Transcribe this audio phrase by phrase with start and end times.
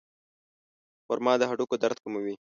[1.05, 2.35] خرما د هډوکو درد کموي.